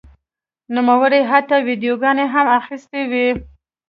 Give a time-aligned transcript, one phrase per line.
[0.75, 3.27] نوموړي حتی ویډیوګانې هم اخیستې وې.